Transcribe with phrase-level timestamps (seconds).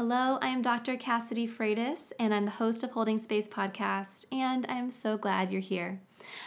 [0.00, 0.96] Hello, I am Dr.
[0.96, 5.60] Cassidy Freitas, and I'm the host of Holding Space podcast, and I'm so glad you're
[5.60, 6.00] here.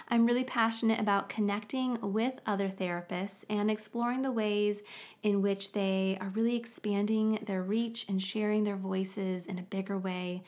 [0.09, 4.81] I'm really passionate about connecting with other therapists and exploring the ways
[5.21, 9.99] in which they are really expanding their reach and sharing their voices in a bigger
[9.99, 10.41] way,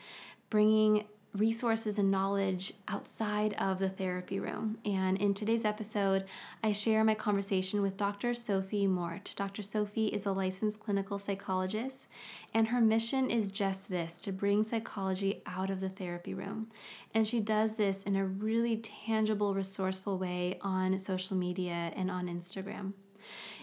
[0.50, 1.04] bringing
[1.38, 4.78] resources and knowledge outside of the therapy room.
[4.84, 6.24] And in today's episode,
[6.62, 8.34] I share my conversation with Dr.
[8.34, 9.32] Sophie Mort.
[9.36, 9.62] Dr.
[9.62, 12.08] Sophie is a licensed clinical psychologist,
[12.54, 16.68] and her mission is just this to bring psychology out of the therapy room.
[17.14, 22.26] And she does this in a really tangible, resourceful way on social media and on
[22.26, 22.92] Instagram.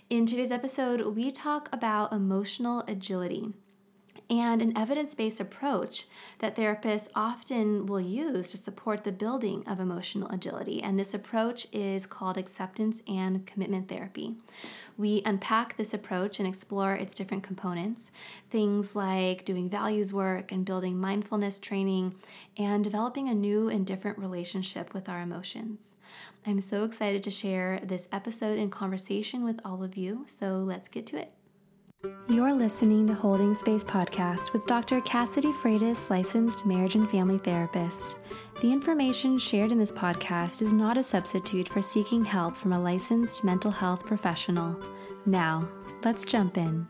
[0.09, 3.53] In today's episode, we talk about emotional agility
[4.29, 6.05] and an evidence based approach
[6.39, 10.81] that therapists often will use to support the building of emotional agility.
[10.81, 14.35] And this approach is called acceptance and commitment therapy.
[14.97, 18.11] We unpack this approach and explore its different components,
[18.49, 22.15] things like doing values work and building mindfulness training
[22.57, 25.95] and developing a new and different relationship with our emotions.
[26.45, 30.89] I'm so excited to share this episode and conversation with all of you, so let's
[30.89, 31.33] get to it.
[32.27, 34.99] You're listening to Holding Space Podcast with Dr.
[35.01, 38.17] Cassidy Freitas, licensed marriage and family therapist.
[38.59, 42.79] The information shared in this podcast is not a substitute for seeking help from a
[42.79, 44.77] licensed mental health professional.
[45.25, 45.69] Now,
[46.03, 46.87] let's jump in.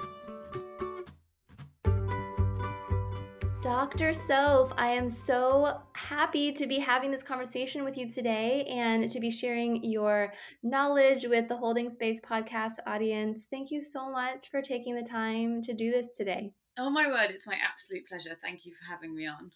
[3.84, 4.14] Dr.
[4.14, 9.20] Soph, I am so happy to be having this conversation with you today and to
[9.20, 10.32] be sharing your
[10.64, 13.46] knowledge with the Holding Space podcast audience.
[13.52, 16.54] Thank you so much for taking the time to do this today.
[16.78, 18.38] Oh my word, it's my absolute pleasure.
[18.42, 19.52] Thank you for having me on.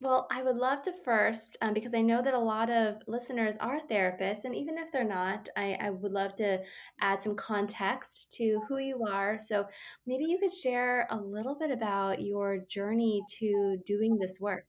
[0.00, 3.56] Well, I would love to first, um, because I know that a lot of listeners
[3.60, 6.62] are therapists, and even if they're not, I, I would love to
[7.00, 9.38] add some context to who you are.
[9.38, 9.66] So
[10.06, 14.66] maybe you could share a little bit about your journey to doing this work.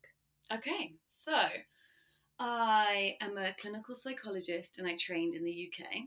[0.54, 1.34] Okay, so
[2.40, 6.04] I am a clinical psychologist and I trained in the UK.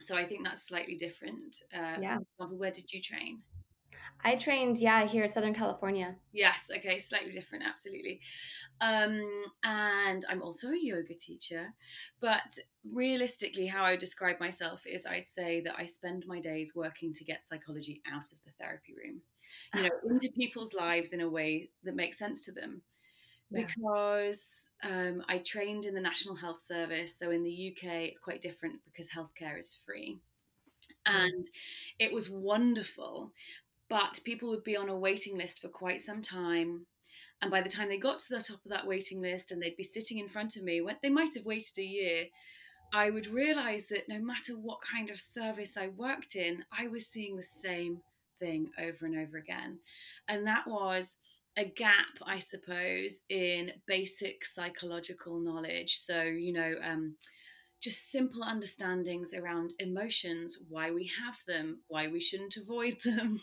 [0.00, 1.56] So I think that's slightly different.
[1.74, 2.16] Uh, yeah.
[2.16, 3.40] For example, where did you train?
[4.24, 6.14] I trained, yeah, here in Southern California.
[6.32, 8.20] Yes, okay, slightly different, absolutely.
[8.80, 9.22] Um,
[9.64, 11.72] and I'm also a yoga teacher.
[12.20, 12.58] But
[12.90, 17.12] realistically, how I would describe myself is I'd say that I spend my days working
[17.14, 19.20] to get psychology out of the therapy room,
[19.74, 22.82] you know, into people's lives in a way that makes sense to them.
[23.50, 23.66] Yeah.
[23.66, 27.16] Because um, I trained in the National Health Service.
[27.16, 30.18] So in the UK, it's quite different because healthcare is free
[31.06, 31.46] and
[31.98, 33.32] it was wonderful
[33.92, 36.86] but people would be on a waiting list for quite some time.
[37.42, 39.76] And by the time they got to the top of that waiting list and they'd
[39.76, 42.24] be sitting in front of me when they might have waited a year
[42.94, 47.06] i would realize that no matter what kind of service i worked in i was
[47.06, 47.98] seeing the same
[48.42, 49.78] thing over and over again.
[50.28, 51.16] And that was
[51.58, 55.98] a gap i suppose in basic psychological knowledge.
[55.98, 57.16] So you know um,
[57.82, 63.40] just simple understandings around emotions, why we have them, why we shouldn't avoid them,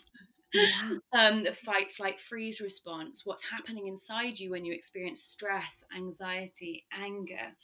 [0.52, 0.96] yeah.
[1.12, 6.84] um, the fight, flight, freeze response, what's happening inside you when you experience stress, anxiety,
[6.92, 7.54] anger.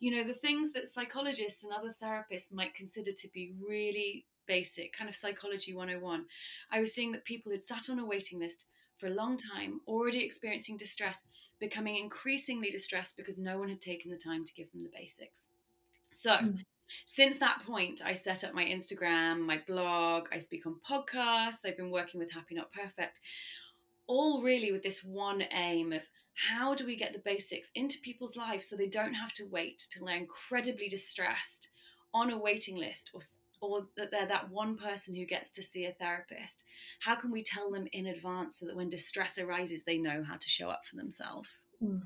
[0.00, 4.92] You know, the things that psychologists and other therapists might consider to be really basic,
[4.92, 6.24] kind of psychology 101.
[6.70, 8.66] I was seeing that people who'd sat on a waiting list
[8.98, 11.22] for a long time, already experiencing distress,
[11.60, 15.46] becoming increasingly distressed because no one had taken the time to give them the basics.
[16.10, 16.58] So, mm
[17.06, 21.76] since that point, I set up my Instagram, my blog, I speak on podcasts, I've
[21.76, 23.20] been working with Happy Not Perfect,
[24.06, 26.02] all really with this one aim of
[26.34, 29.86] how do we get the basics into people's lives so they don't have to wait
[29.90, 31.68] till they're incredibly distressed
[32.14, 33.20] on a waiting list or
[33.60, 36.62] or that they're that one person who gets to see a therapist
[37.00, 40.36] how can we tell them in advance so that when distress arises they know how
[40.36, 42.00] to show up for themselves mm.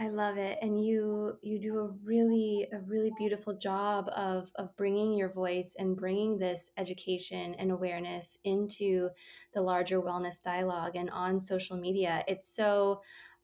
[0.00, 4.76] I love it, and you you do a really a really beautiful job of of
[4.76, 9.08] bringing your voice and bringing this education and awareness into
[9.54, 12.22] the larger wellness dialogue and on social media.
[12.28, 13.02] It's so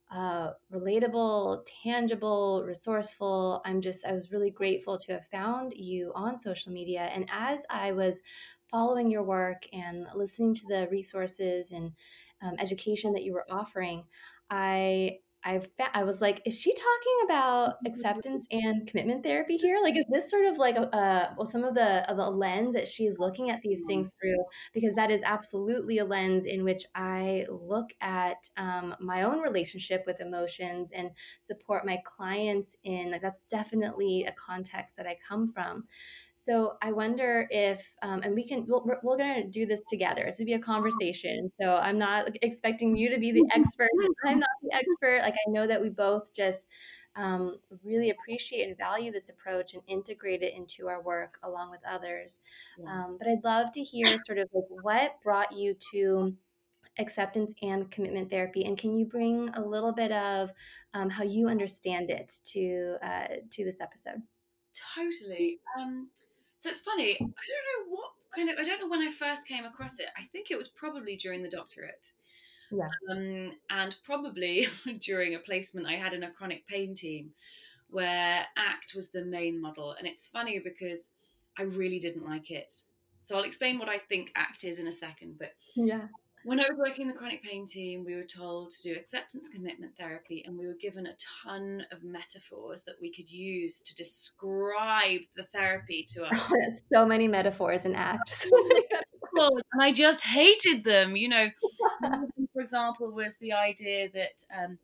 [0.09, 3.61] uh, relatable, tangible, resourceful.
[3.65, 7.65] I'm just I was really grateful to have found you on social media, and as
[7.69, 8.21] I was
[8.71, 11.91] following your work and listening to the resources and
[12.41, 14.05] um, education that you were offering,
[14.49, 15.61] I I
[15.93, 19.79] I was like, is she talking about acceptance and commitment therapy here?
[19.81, 22.87] Like, is this sort of like a, a well, some of the the lens that
[22.87, 24.43] she's looking at these things through?
[24.73, 30.03] Because that is absolutely a lens in which I look at um, my own relationship
[30.07, 31.11] with emotions and
[31.43, 33.11] support my clients in.
[33.11, 35.85] Like, that's definitely a context that I come from.
[36.37, 40.23] So I wonder if, um, and we can, we'll, we're, going to do this together.
[40.25, 41.49] This would be a conversation.
[41.59, 43.89] So I'm not expecting you to be the expert.
[44.25, 45.21] I'm not the expert.
[45.21, 46.67] Like I know that we both just
[47.15, 51.79] um, really appreciate and value this approach and integrate it into our work along with
[51.89, 52.41] others.
[52.77, 52.91] Yeah.
[52.91, 56.35] Um, but I'd love to hear sort of like what brought you to
[56.99, 60.49] acceptance and commitment therapy and can you bring a little bit of
[60.93, 64.21] um, how you understand it to uh, to this episode
[64.95, 66.07] totally um,
[66.65, 69.47] so it's funny i don't know what kind of i don't know when i first
[69.47, 72.11] came across it i think it was probably during the doctorate
[72.71, 72.87] yeah.
[73.09, 74.67] Um, and probably
[74.99, 77.31] during a placement I had in a chronic pain team
[77.89, 79.95] where ACT was the main model.
[79.97, 81.09] And it's funny because
[81.57, 82.73] I really didn't like it.
[83.21, 85.35] So I'll explain what I think ACT is in a second.
[85.39, 86.07] But yeah.
[86.45, 89.47] When I was working in the chronic pain team, we were told to do acceptance
[89.47, 93.95] commitment therapy, and we were given a ton of metaphors that we could use to
[93.95, 96.37] describe the therapy to us.
[96.39, 96.55] Oh,
[96.93, 98.45] so many metaphors in ACT.
[98.53, 101.15] and I just hated them.
[101.15, 101.49] You know,
[102.53, 104.77] for example, was the idea that um,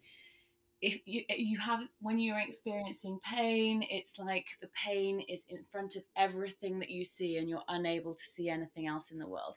[0.81, 5.63] if you eh, you have when you're experiencing pain, it's like the pain is in
[5.71, 9.27] front of everything that you see, and you're unable to see anything else in the
[9.27, 9.55] world.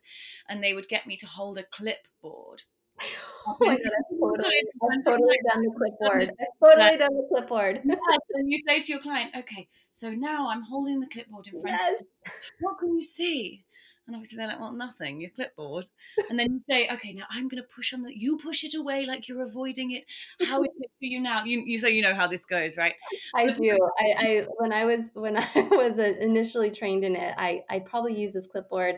[0.49, 2.62] And they would get me to hold a clipboard.
[3.47, 6.31] Oh my god, I've totally, I've totally done the clipboard.
[6.31, 7.82] I've totally done the clipboard.
[8.35, 11.79] and you say to your client, okay, so now I'm holding the clipboard in front
[11.79, 12.00] yes.
[12.00, 12.32] of you.
[12.61, 13.67] What can you see?
[14.06, 15.87] And obviously they're like, well, nothing, your clipboard.
[16.29, 18.75] And then you say, okay, now I'm going to push on the, you push it
[18.75, 20.05] away like you're avoiding it.
[20.47, 21.45] How is it for you now?
[21.45, 22.95] You, you say, you know how this goes, right?
[23.35, 23.79] I do.
[23.99, 28.19] I, I, when I was, when I was initially trained in it, I, I probably
[28.19, 28.97] used this clipboard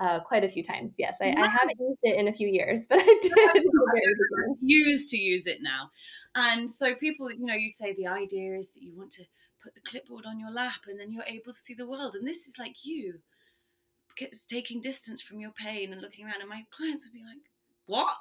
[0.00, 0.94] uh, quite a few times.
[0.98, 1.18] Yes.
[1.22, 3.32] I, I haven't used it in a few years, but I did.
[4.60, 5.90] Use to use it now.
[6.34, 9.24] And so people, you know, you say the idea is that you want to
[9.62, 12.14] put the clipboard on your lap and then you're able to see the world.
[12.14, 13.14] And this is like you
[14.48, 17.42] taking distance from your pain and looking around and my clients would be like
[17.86, 18.14] what?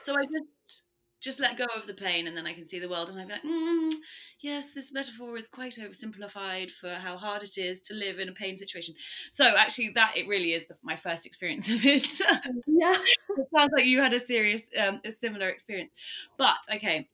[0.00, 0.84] So i just
[1.20, 3.28] just let go of the pain and then i can see the world and i'd
[3.28, 3.92] be like mm,
[4.40, 8.32] yes this metaphor is quite oversimplified for how hard it is to live in a
[8.32, 8.94] pain situation.
[9.30, 12.06] So actually that it really is the, my first experience of it.
[12.66, 12.98] Yeah.
[13.38, 15.92] It sounds like you had a serious um, a similar experience.
[16.36, 17.08] But okay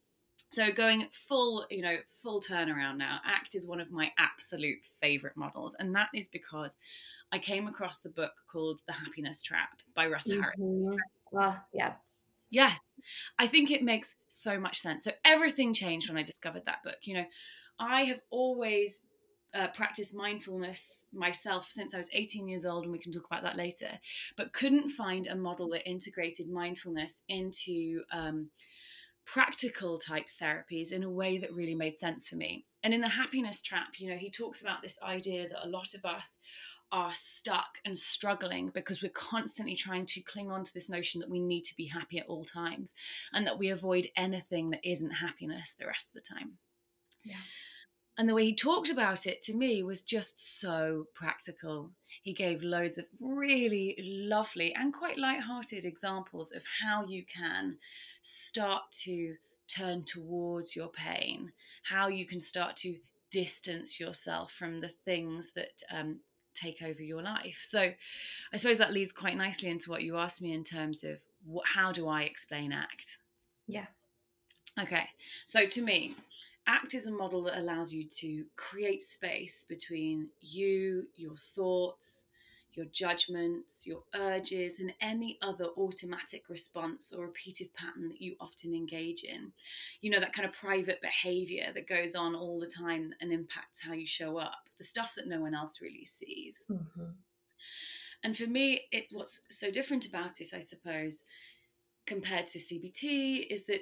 [0.51, 3.19] so going full you know full turnaround now.
[3.27, 6.77] Act is one of my absolute favorite models and that is because
[7.33, 10.41] I came across the book called The Happiness Trap by Russ mm-hmm.
[10.41, 11.01] Harris.
[11.31, 11.95] Well, yeah.
[12.51, 12.79] Yes.
[13.39, 15.05] I think it makes so much sense.
[15.05, 16.97] So everything changed when I discovered that book.
[17.03, 17.25] You know,
[17.79, 19.01] I have always
[19.55, 23.43] uh, practiced mindfulness myself since I was 18 years old, and we can talk about
[23.43, 23.91] that later,
[24.37, 28.51] but couldn't find a model that integrated mindfulness into um,
[29.25, 32.65] practical type therapies in a way that really made sense for me.
[32.83, 35.95] And in the happiness trap, you know, he talks about this idea that a lot
[35.95, 36.39] of us
[36.91, 41.31] are stuck and struggling because we're constantly trying to cling on to this notion that
[41.31, 42.95] we need to be happy at all times
[43.33, 46.53] and that we avoid anything that isn't happiness the rest of the time.
[47.25, 47.37] Yeah.
[48.17, 51.91] And the way he talked about it to me was just so practical.
[52.23, 57.79] He gave loads of really lovely and quite light-hearted examples of how you can
[58.23, 59.37] start to
[59.69, 61.53] turn towards your pain,
[61.85, 62.97] how you can start to
[63.31, 66.19] distance yourself from the things that um,
[66.55, 67.59] take over your life.
[67.63, 67.91] So
[68.53, 71.67] I suppose that leads quite nicely into what you asked me in terms of what,
[71.67, 73.07] how do I explain ACT?
[73.67, 73.87] Yeah.
[74.81, 75.09] Okay.
[75.47, 76.15] So to me,
[76.67, 82.25] ACT is a model that allows you to create space between you, your thoughts,
[82.79, 88.73] your judgments, your urges, and any other automatic response or repeated pattern that you often
[88.73, 89.53] engage in.
[90.01, 93.81] You know, that kind of private behavior that goes on all the time and impacts
[93.81, 96.55] how you show up, the stuff that no one else really sees.
[96.71, 97.11] Mm-hmm.
[98.23, 101.25] And for me, it's what's so different about it, I suppose,
[102.07, 103.81] compared to CBT, is that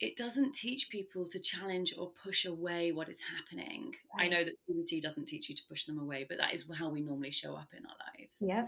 [0.00, 3.92] it doesn't teach people to challenge or push away what is happening.
[4.16, 4.26] Right.
[4.26, 6.90] I know that CBT doesn't teach you to push them away, but that is how
[6.90, 8.36] we normally show up in our lives.
[8.40, 8.66] Yeah.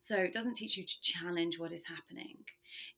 [0.00, 2.36] So it doesn't teach you to challenge what is happening.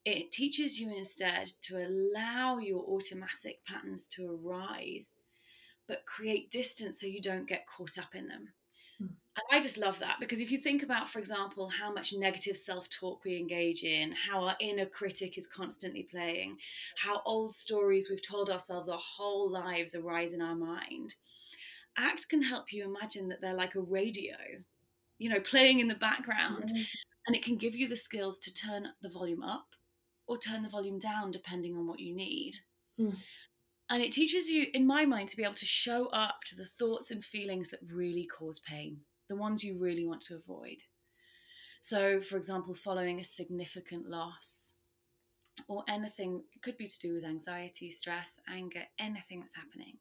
[0.05, 5.11] It teaches you instead to allow your automatic patterns to arise,
[5.87, 8.49] but create distance so you don't get caught up in them.
[9.37, 12.57] And I just love that because if you think about, for example, how much negative
[12.57, 16.57] self talk we engage in, how our inner critic is constantly playing,
[16.97, 21.15] how old stories we've told ourselves our whole lives arise in our mind,
[21.99, 24.37] acts can help you imagine that they're like a radio,
[25.19, 26.71] you know, playing in the background.
[26.71, 26.83] Mm-hmm.
[27.27, 29.67] And it can give you the skills to turn the volume up
[30.29, 32.55] or turn the volume down depending on what you need.
[33.01, 33.17] Mm.
[33.91, 36.65] And it teaches you, in my mind, to be able to show up to the
[36.65, 38.99] thoughts and feelings that really cause pain.
[39.29, 40.83] The ones you really want to avoid.
[41.83, 44.73] So, for example, following a significant loss
[45.69, 49.99] or anything, it could be to do with anxiety, stress, anger, anything that's happening.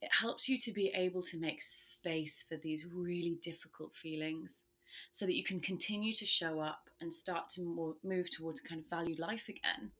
[0.00, 4.62] It helps you to be able to make space for these really difficult feelings
[5.10, 8.68] so that you can continue to show up and start to more, move towards a
[8.68, 9.90] kind of valued life again.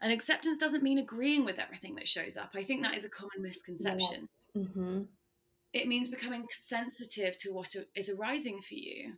[0.00, 2.50] And acceptance doesn't mean agreeing with everything that shows up.
[2.54, 4.28] I think that is a common misconception.
[4.54, 4.66] Yes.
[4.66, 5.02] Mm-hmm.
[5.72, 9.14] It means becoming sensitive to what is arising for you,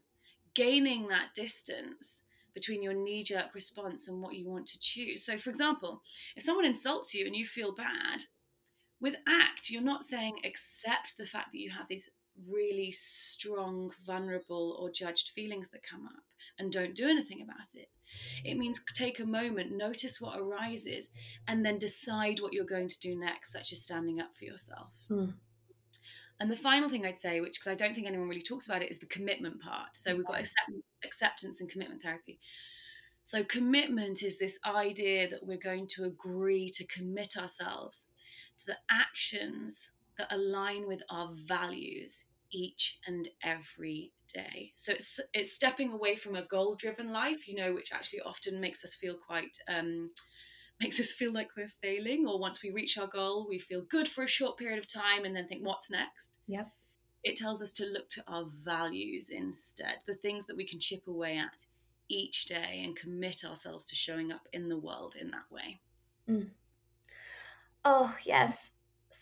[0.55, 2.23] gaining that distance
[2.55, 5.25] between your knee jerk response and what you want to choose.
[5.25, 6.03] So, for example,
[6.37, 8.25] if someone insults you and you feel bad,
[9.01, 12.09] with ACT, you're not saying accept the fact that you have these
[12.49, 16.23] really strong, vulnerable, or judged feelings that come up
[16.59, 17.89] and don't do anything about it.
[18.45, 21.09] It means take a moment, notice what arises,
[21.49, 24.93] and then decide what you're going to do next, such as standing up for yourself.
[25.11, 25.35] Mm.
[26.41, 28.83] And the final thing I'd say, which because I don't think anyone really talks about
[28.83, 29.95] it, is the commitment part.
[29.95, 30.73] So we've got accept-
[31.05, 32.41] acceptance and commitment therapy.
[33.25, 38.07] So commitment is this idea that we're going to agree to commit ourselves
[38.59, 44.73] to the actions that align with our values each and every day.
[44.77, 48.61] So it's it's stepping away from a goal driven life, you know, which actually often
[48.61, 50.11] makes us feel quite um,
[50.83, 54.09] makes us feel like we're failing, or once we reach our goal, we feel good
[54.09, 56.31] for a short period of time and then think, what's next?
[56.49, 56.69] Yep.
[57.25, 61.07] It tells us to look to our values instead, the things that we can chip
[61.07, 61.67] away at
[62.09, 65.81] each day and commit ourselves to showing up in the world in that way.
[66.29, 66.49] Mm.
[67.85, 68.71] Oh, yes.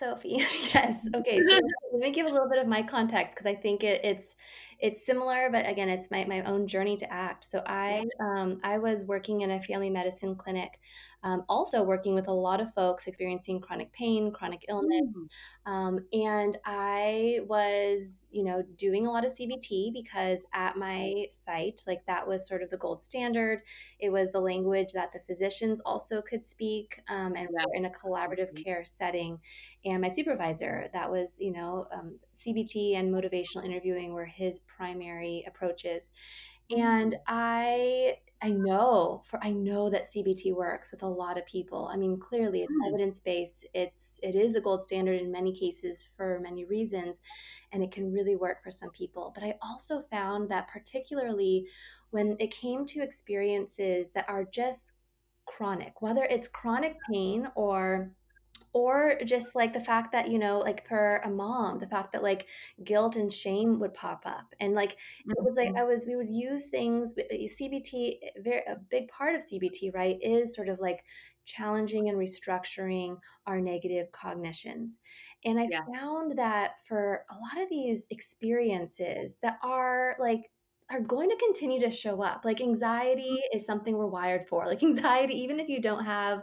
[0.01, 0.39] Sophie.
[0.75, 1.07] yes.
[1.15, 1.41] Okay.
[1.47, 1.61] So
[1.93, 4.35] let me give a little bit of my context because I think it, it's
[4.79, 7.45] it's similar, but again, it's my, my own journey to act.
[7.45, 10.81] So I um, I was working in a family medicine clinic
[11.23, 15.07] um, also working with a lot of folks experiencing chronic pain, chronic illness.
[15.15, 15.71] Mm.
[15.71, 21.83] Um, and I was, you know, doing a lot of CBT because at my site,
[21.87, 23.61] like that was sort of the gold standard.
[23.99, 27.91] It was the language that the physicians also could speak, um, and we're in a
[27.91, 29.39] collaborative care setting.
[29.85, 35.45] And my supervisor, that was, you know, um, CBT and motivational interviewing were his primary
[35.47, 36.09] approaches
[36.71, 41.91] and i i know for i know that cbt works with a lot of people.
[41.93, 42.89] I mean clearly it's mm.
[42.89, 47.21] evidence-based it's it is the gold standard in many cases for many reasons
[47.73, 49.33] and it can really work for some people.
[49.35, 51.67] But i also found that particularly
[52.11, 54.93] when it came to experiences that are just
[55.47, 58.13] chronic whether it's chronic pain or
[58.73, 62.23] or just like the fact that you know like for a mom the fact that
[62.23, 62.47] like
[62.85, 65.79] guilt and shame would pop up and like it was like mm-hmm.
[65.79, 70.55] i was we would use things cbt very a big part of cbt right is
[70.55, 71.01] sort of like
[71.47, 74.99] challenging and restructuring our negative cognitions
[75.45, 75.81] and i yeah.
[75.93, 80.51] found that for a lot of these experiences that are like
[80.91, 82.45] are going to continue to show up.
[82.45, 83.57] Like anxiety mm-hmm.
[83.57, 84.67] is something we're wired for.
[84.67, 86.43] Like anxiety, even if you don't have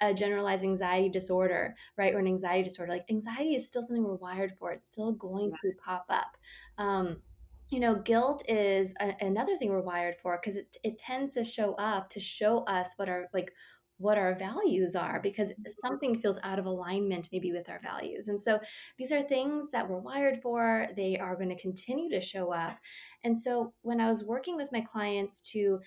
[0.00, 4.14] a generalized anxiety disorder, right, or an anxiety disorder, like anxiety is still something we're
[4.14, 4.72] wired for.
[4.72, 6.36] It's still going to pop up.
[6.78, 7.18] Um,
[7.70, 11.44] you know, guilt is a, another thing we're wired for because it, it tends to
[11.44, 13.52] show up to show us what our like
[13.98, 15.62] what our values are because mm-hmm.
[15.80, 18.28] something feels out of alignment maybe with our values.
[18.28, 18.58] And so
[18.96, 20.86] these are things that we're wired for.
[20.96, 22.78] They are going to continue to show up.
[23.24, 25.80] And so when I was working with my clients to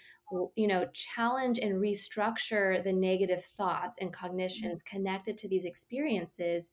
[0.55, 4.25] you know challenge and restructure the negative thoughts and mm-hmm.
[4.25, 6.69] cognitions connected to these experiences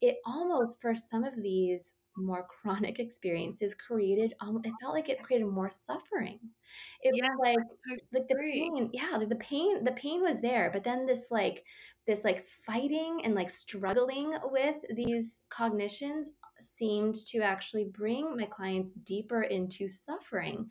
[0.00, 5.22] it almost for some of these more chronic experiences created um, it felt like it
[5.22, 6.38] created more suffering.
[7.02, 10.70] It yeah, was like like the pain yeah like the pain the pain was there
[10.72, 11.64] but then this like
[12.06, 18.94] this like fighting and like struggling with these cognitions seemed to actually bring my clients
[18.94, 20.68] deeper into suffering.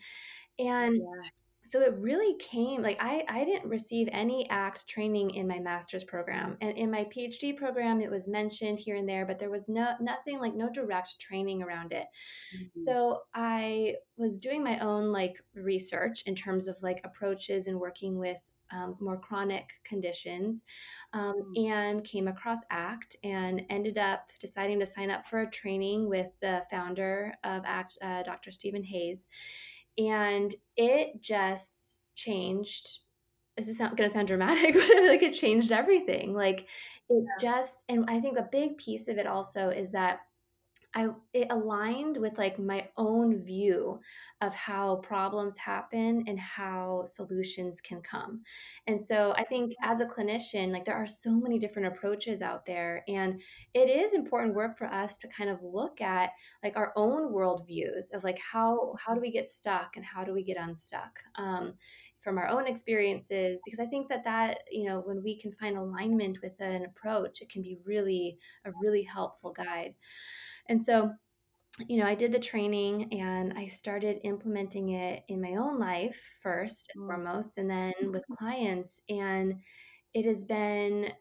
[0.60, 1.29] And yeah
[1.69, 6.03] so it really came like I, I didn't receive any act training in my master's
[6.03, 9.69] program and in my phd program it was mentioned here and there but there was
[9.69, 12.07] no nothing like no direct training around it
[12.57, 12.81] mm-hmm.
[12.88, 18.17] so i was doing my own like research in terms of like approaches and working
[18.17, 18.38] with
[18.71, 20.61] um, more chronic conditions
[21.13, 21.71] um, mm-hmm.
[21.71, 26.27] and came across act and ended up deciding to sign up for a training with
[26.41, 29.25] the founder of act uh, dr steven hayes
[30.00, 33.00] and it just changed
[33.58, 36.62] this is not going to sound dramatic but like it changed everything like
[37.10, 37.38] it yeah.
[37.39, 40.22] just and i think a big piece of it also is that
[40.96, 44.00] I it aligned with like my own view
[44.41, 48.41] of how problems happen and how solutions can come.
[48.88, 52.65] And so I think as a clinician, like there are so many different approaches out
[52.65, 53.39] there and
[53.74, 56.31] it is important work for us to kind of look at
[56.63, 60.34] like our own worldviews of like how how do we get stuck and how do
[60.34, 61.19] we get unstuck.
[61.36, 61.74] Um,
[62.22, 65.77] from our own experiences because i think that that you know when we can find
[65.77, 69.93] alignment with an approach it can be really a really helpful guide
[70.69, 71.11] and so,
[71.88, 76.19] you know, I did the training and I started implementing it in my own life
[76.41, 77.07] first and mm.
[77.07, 79.01] foremost, and then with clients.
[79.09, 79.55] And
[80.13, 81.11] it has been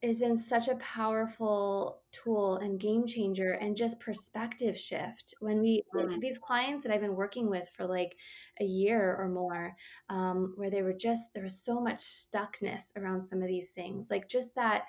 [0.00, 5.60] it has been such a powerful tool and game changer and just perspective shift when
[5.60, 6.20] we mm.
[6.20, 8.16] these clients that i've been working with for like
[8.60, 9.74] a year or more
[10.08, 14.08] um, where they were just there was so much stuckness around some of these things
[14.08, 14.84] like just that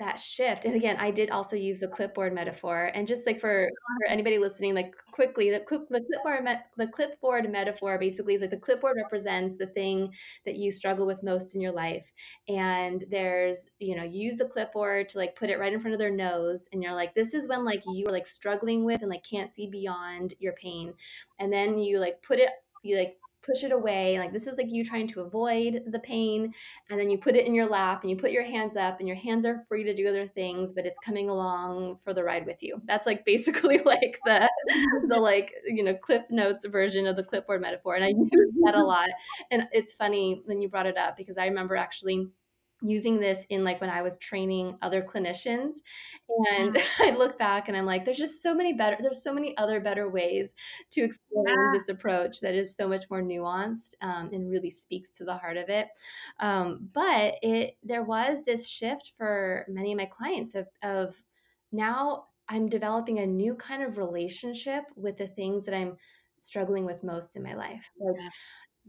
[0.00, 3.66] that shift and again i did also use the clipboard metaphor and just like for,
[3.66, 3.96] mm-hmm.
[3.98, 5.58] for anybody listening like quickly the,
[5.90, 6.44] the clipboard
[6.78, 10.12] the clipboard metaphor basically is like the clipboard represents the thing
[10.46, 12.06] that you struggle with most in your life
[12.48, 16.00] and there's you know use the clipboard to like put it right in front of
[16.00, 19.10] their nose and you're like this is when like you are like struggling with and
[19.10, 20.94] like can't see beyond your pain
[21.38, 22.48] and then you like put it
[22.82, 24.18] you like push it away.
[24.18, 26.52] Like this is like you trying to avoid the pain.
[26.88, 29.08] And then you put it in your lap and you put your hands up and
[29.08, 32.46] your hands are free to do other things, but it's coming along for the ride
[32.46, 32.80] with you.
[32.86, 34.48] That's like basically like the
[35.08, 37.94] the like, you know, Cliff Notes version of the clipboard metaphor.
[37.96, 38.30] And I use
[38.64, 39.08] that a lot.
[39.50, 42.28] And it's funny when you brought it up because I remember actually
[42.82, 45.76] using this in like when I was training other clinicians.
[46.52, 47.02] And mm-hmm.
[47.02, 49.80] I look back and I'm like, there's just so many better, there's so many other
[49.80, 50.54] better ways
[50.92, 51.70] to explain yeah.
[51.72, 55.56] this approach that is so much more nuanced um, and really speaks to the heart
[55.56, 55.88] of it.
[56.40, 61.14] Um, but it, there was this shift for many of my clients of, of
[61.72, 65.96] now I'm developing a new kind of relationship with the things that I'm
[66.38, 67.88] struggling with most in my life.
[68.00, 68.16] Like.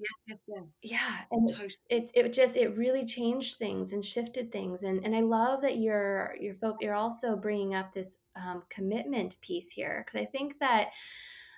[0.02, 0.64] Yes, yes, yes.
[0.82, 5.16] Yeah, and it's, it's it just it really changed things and shifted things, and and
[5.16, 10.20] I love that you're you're you're also bringing up this um, commitment piece here because
[10.20, 10.90] I think that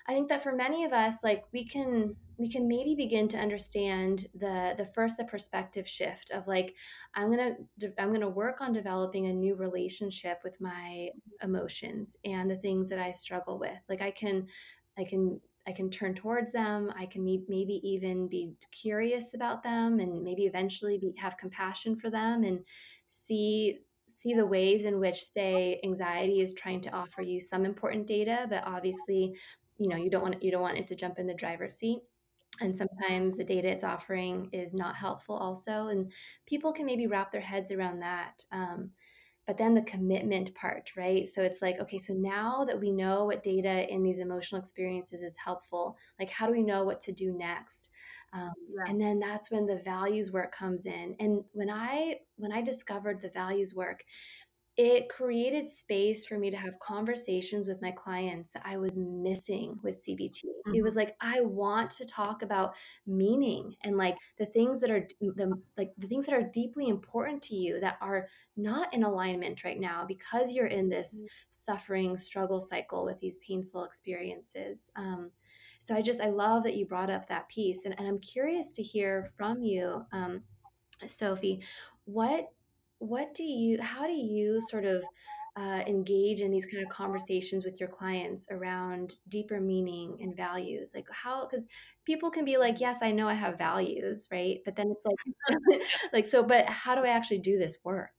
[0.08, 3.38] I think that for many of us, like we can we can maybe begin to
[3.38, 6.74] understand the the first the perspective shift of like
[7.14, 7.54] I'm gonna
[7.98, 11.10] I'm gonna work on developing a new relationship with my
[11.42, 13.78] emotions and the things that I struggle with.
[13.88, 14.46] Like I can
[14.98, 16.92] I can I can turn towards them.
[16.98, 22.10] I can maybe even be curious about them and maybe eventually be, have compassion for
[22.10, 22.60] them and
[23.06, 23.80] see
[24.16, 28.46] see the ways in which say anxiety is trying to offer you some important data
[28.48, 29.34] but obviously
[29.78, 31.98] you know you don't want you don't want it to jump in the driver's seat
[32.60, 36.12] and sometimes the data it's offering is not helpful also and
[36.46, 38.90] people can maybe wrap their heads around that um,
[39.46, 41.28] but then the commitment part, right?
[41.28, 45.22] So it's like, okay, so now that we know what data in these emotional experiences
[45.22, 47.90] is helpful, like how do we know what to do next?
[48.32, 48.90] Um, yeah.
[48.90, 51.14] And then that's when the values work comes in.
[51.20, 54.02] And when I when I discovered the values work,
[54.76, 59.78] it created space for me to have conversations with my clients that I was missing
[59.84, 60.42] with CBT.
[60.44, 60.74] Mm-hmm.
[60.74, 62.74] It was like I want to talk about
[63.06, 67.40] meaning and like the things that are the like the things that are deeply important
[67.42, 71.26] to you that are not in alignment right now because you're in this mm-hmm.
[71.50, 74.90] suffering struggle cycle with these painful experiences.
[74.96, 75.30] Um,
[75.78, 78.72] so I just I love that you brought up that piece, and, and I'm curious
[78.72, 80.42] to hear from you, um,
[81.06, 81.62] Sophie.
[82.06, 82.48] What
[82.98, 85.02] what do you how do you sort of
[85.56, 90.92] uh, engage in these kind of conversations with your clients around deeper meaning and values?
[90.94, 91.66] Like how because
[92.04, 94.58] people can be like yes i know i have values right?
[94.64, 95.80] But then it's like
[96.12, 98.12] like so but how do i actually do this work?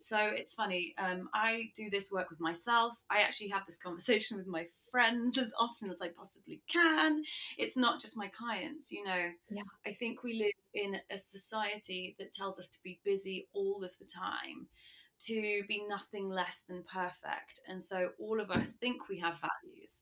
[0.00, 2.92] So it's funny um, i do this work with myself.
[3.10, 7.22] I actually have this conversation with my friends as often as i possibly can.
[7.56, 9.30] It's not just my clients you know.
[9.50, 9.62] Yeah.
[9.86, 13.92] i think we live in a society that tells us to be busy all of
[13.98, 14.66] the time
[15.26, 20.00] to be nothing less than perfect and so all of us think we have values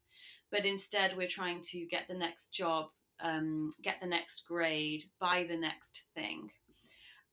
[0.50, 2.86] but instead we're trying to get the next job
[3.20, 6.50] um, get the next grade buy the next thing.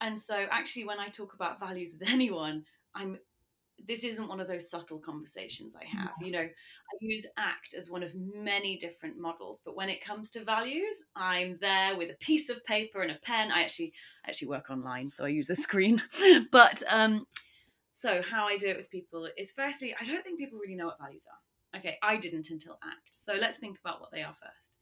[0.01, 3.17] And so, actually, when I talk about values with anyone, I'm
[3.87, 6.11] this isn't one of those subtle conversations I have.
[6.21, 10.29] You know, I use ACT as one of many different models, but when it comes
[10.31, 13.51] to values, I'm there with a piece of paper and a pen.
[13.51, 13.93] I actually
[14.25, 16.01] I actually work online, so I use a screen.
[16.51, 17.25] but um,
[17.95, 20.87] so how I do it with people is firstly, I don't think people really know
[20.87, 21.79] what values are.
[21.79, 23.15] Okay, I didn't until ACT.
[23.17, 24.79] So let's think about what they are first.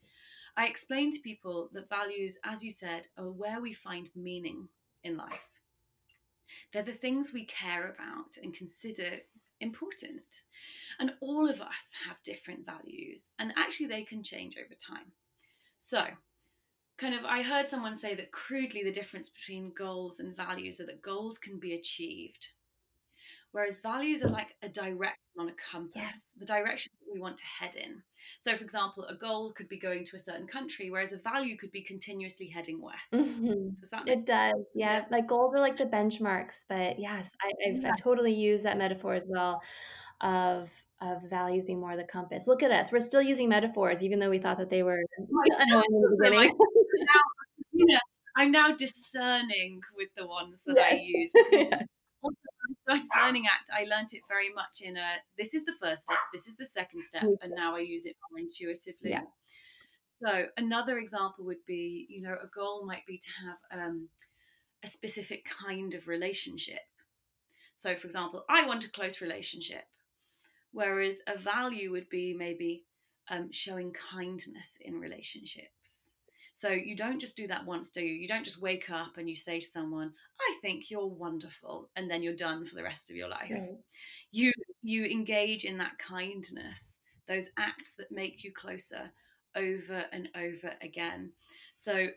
[0.58, 4.68] I explain to people that values, as you said, are where we find meaning
[5.04, 5.40] in life.
[6.72, 9.18] They're the things we care about and consider
[9.60, 10.22] important.
[11.00, 15.12] And all of us have different values, and actually, they can change over time.
[15.80, 16.04] So,
[16.98, 20.86] kind of, I heard someone say that crudely the difference between goals and values are
[20.86, 22.50] that goals can be achieved,
[23.52, 26.32] whereas values are like a direction on a compass, yes.
[26.38, 28.02] the direction that we want to head in.
[28.42, 31.58] So, for example, a goal could be going to a certain country, whereas a value
[31.58, 33.12] could be continuously heading west.
[33.14, 33.70] Mm-hmm.
[33.80, 35.00] Does that it does, yeah.
[35.00, 35.06] yeah.
[35.12, 37.92] Like goals are like the benchmarks, but yes, I, have yeah.
[38.00, 39.62] totally used that metaphor as well
[40.22, 40.70] of
[41.02, 42.48] of values being more of the compass.
[42.48, 45.00] Look at us, we're still using metaphors, even though we thought that they were
[45.60, 46.50] annoying in the beginning.
[46.50, 47.22] now,
[47.74, 48.00] you know,
[48.38, 51.32] I'm now discerning with the ones that I use.
[51.34, 51.88] Because when
[52.84, 56.18] Started learning ACT, I learned it very much in a this is the first step,
[56.34, 59.12] this is the second step, and now I use it more intuitively.
[59.12, 59.22] Yeah.
[60.24, 64.10] So another example would be, you know, a goal might be to have um,
[64.84, 66.82] a specific kind of relationship.
[67.78, 69.84] So, for example, I want a close relationship,
[70.72, 72.86] whereas a value would be maybe
[73.30, 76.01] um, showing kindness in relationships.
[76.62, 78.14] So you don't just do that once, do you?
[78.14, 82.08] You don't just wake up and you say to someone, "I think you're wonderful," and
[82.08, 83.50] then you're done for the rest of your life.
[83.50, 83.80] Right.
[84.30, 89.12] You you engage in that kindness, those acts that make you closer
[89.56, 91.34] over and over again.
[91.78, 92.12] So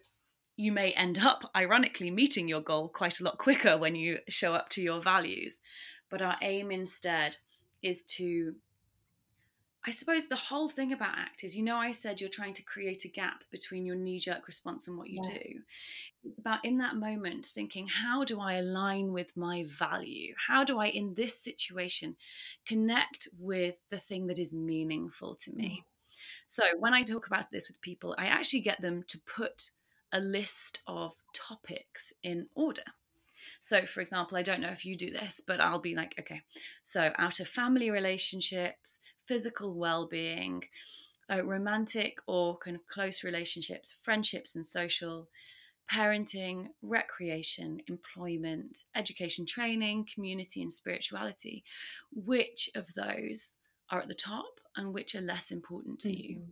[0.56, 4.54] you may end up ironically meeting your goal quite a lot quicker when you show
[4.54, 5.58] up to your values.
[6.10, 7.38] But our aim instead
[7.80, 8.56] is to
[9.86, 12.62] I suppose the whole thing about ACT is, you know, I said you're trying to
[12.62, 15.34] create a gap between your knee jerk response and what you yeah.
[15.34, 15.60] do.
[16.24, 20.34] It's about in that moment thinking, how do I align with my value?
[20.48, 22.16] How do I, in this situation,
[22.66, 25.82] connect with the thing that is meaningful to me?
[25.82, 25.84] Mm.
[26.48, 29.70] So when I talk about this with people, I actually get them to put
[30.12, 32.84] a list of topics in order.
[33.60, 36.42] So, for example, I don't know if you do this, but I'll be like, okay,
[36.84, 40.64] so out of family relationships, physical well being,
[41.30, 45.28] uh, romantic or kind of close relationships, friendships and social,
[45.92, 51.64] parenting, recreation, employment, education, training, community, and spirituality.
[52.12, 53.56] Which of those
[53.90, 56.22] are at the top and which are less important to mm-hmm.
[56.22, 56.42] you?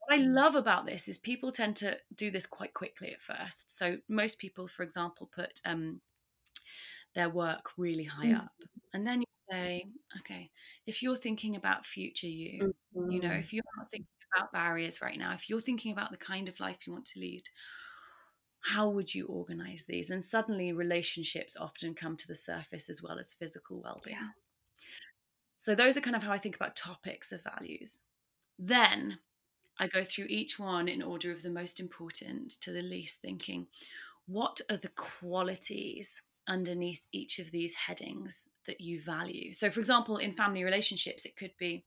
[0.00, 3.78] What I love about this is people tend to do this quite quickly at first.
[3.78, 6.00] So, most people, for example, put um,
[7.14, 8.40] their work really high mm-hmm.
[8.40, 8.52] up.
[8.92, 9.84] And then you say,
[10.20, 10.50] okay,
[10.86, 13.10] if you're thinking about future you, mm-hmm.
[13.10, 13.40] you know, mm-hmm.
[13.40, 16.58] if you're not thinking about barriers right now, if you're thinking about the kind of
[16.60, 17.42] life you want to lead,
[18.64, 20.10] how would you organize these?
[20.10, 24.16] And suddenly relationships often come to the surface as well as physical well-being.
[24.20, 24.28] Yeah.
[25.58, 27.98] So those are kind of how I think about topics of values.
[28.58, 29.18] Then
[29.78, 33.66] I go through each one in order of the most important to the least thinking,
[34.26, 38.34] what are the qualities underneath each of these headings
[38.66, 39.52] that you value.
[39.54, 41.84] So, for example, in family relationships, it could be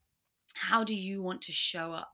[0.53, 2.13] how do you want to show up?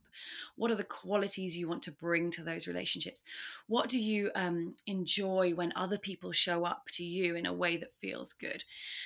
[0.56, 3.24] What are the qualities you want to bring to those relationships?
[3.68, 7.78] What do you um, enjoy when other people show up to you in a way
[7.78, 8.64] that feels good?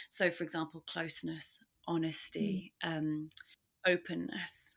[0.10, 2.98] So, for example, closeness, honesty, mm.
[2.98, 3.30] um,
[3.86, 4.74] openness.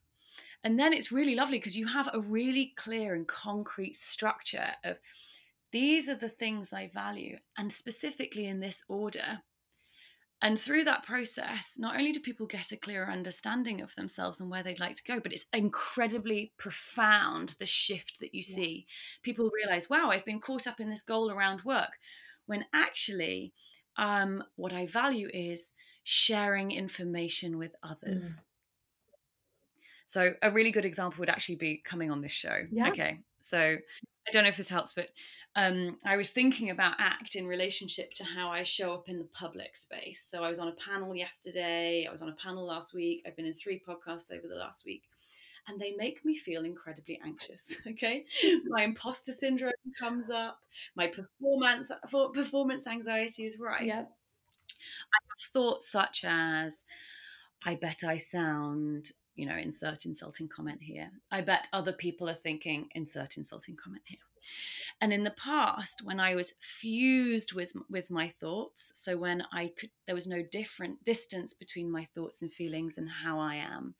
[0.64, 4.96] And then it's really lovely because you have a really clear and concrete structure of
[5.72, 9.42] these are the things I value, and specifically in this order.
[10.40, 14.48] And through that process, not only do people get a clearer understanding of themselves and
[14.48, 18.54] where they'd like to go, but it's incredibly profound the shift that you yeah.
[18.54, 18.86] see.
[19.24, 21.90] People realize, wow, I've been caught up in this goal around work,
[22.46, 23.52] when actually,
[23.96, 25.70] um, what I value is
[26.04, 28.22] sharing information with others.
[28.22, 28.34] Mm.
[30.06, 32.62] So, a really good example would actually be coming on this show.
[32.70, 32.90] Yeah.
[32.90, 33.18] Okay.
[33.40, 35.08] So, I don't know if this helps, but
[35.58, 39.24] um, I was thinking about ACT in relationship to how I show up in the
[39.24, 40.24] public space.
[40.24, 43.34] So I was on a panel yesterday, I was on a panel last week, I've
[43.34, 45.02] been in three podcasts over the last week,
[45.66, 47.72] and they make me feel incredibly anxious.
[47.88, 48.24] Okay,
[48.68, 50.60] my imposter syndrome comes up,
[50.94, 51.90] my performance
[52.34, 53.84] performance anxiety is right.
[53.86, 54.10] Yep.
[54.70, 56.84] I have thoughts such as,
[57.64, 61.08] I bet I sound you know, insert insulting comment here.
[61.30, 64.18] I bet other people are thinking, insert insulting comment here.
[65.00, 69.72] And in the past, when I was fused with with my thoughts, so when I
[69.78, 73.94] could, there was no different distance between my thoughts and feelings and how I am,